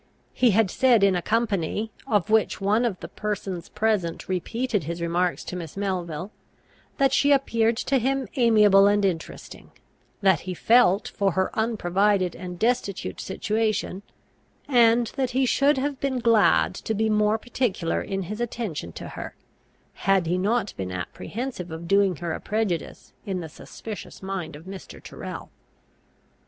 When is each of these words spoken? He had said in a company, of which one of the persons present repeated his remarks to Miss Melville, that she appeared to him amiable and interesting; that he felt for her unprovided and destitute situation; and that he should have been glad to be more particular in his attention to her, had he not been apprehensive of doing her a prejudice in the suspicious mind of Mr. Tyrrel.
He 0.33 0.49
had 0.49 0.71
said 0.71 1.03
in 1.03 1.15
a 1.15 1.21
company, 1.21 1.91
of 2.07 2.31
which 2.31 2.59
one 2.59 2.85
of 2.85 2.99
the 3.01 3.07
persons 3.07 3.69
present 3.69 4.27
repeated 4.27 4.85
his 4.85 4.99
remarks 4.99 5.43
to 5.43 5.55
Miss 5.55 5.77
Melville, 5.77 6.31
that 6.97 7.13
she 7.13 7.31
appeared 7.31 7.77
to 7.77 7.99
him 7.99 8.27
amiable 8.35 8.87
and 8.87 9.05
interesting; 9.05 9.69
that 10.21 10.39
he 10.49 10.55
felt 10.55 11.07
for 11.09 11.33
her 11.33 11.51
unprovided 11.55 12.35
and 12.35 12.57
destitute 12.57 13.21
situation; 13.21 14.01
and 14.67 15.11
that 15.17 15.29
he 15.37 15.45
should 15.45 15.77
have 15.77 15.99
been 15.99 16.17
glad 16.17 16.73
to 16.73 16.95
be 16.95 17.07
more 17.07 17.37
particular 17.37 18.01
in 18.01 18.23
his 18.23 18.41
attention 18.41 18.91
to 18.93 19.09
her, 19.09 19.35
had 19.93 20.25
he 20.25 20.39
not 20.39 20.73
been 20.77 20.91
apprehensive 20.91 21.69
of 21.69 21.87
doing 21.87 22.15
her 22.15 22.33
a 22.33 22.41
prejudice 22.41 23.13
in 23.27 23.39
the 23.39 23.47
suspicious 23.49 24.23
mind 24.23 24.55
of 24.55 24.63
Mr. 24.65 24.99
Tyrrel. 24.99 25.51